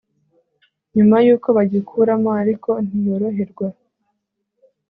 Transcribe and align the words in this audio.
nyuma 0.95 1.15
y 1.25 1.29
uko 1.35 1.47
bagikuramo 1.57 2.29
ariko 2.41 2.69
ntiyoroherwa 2.85 3.67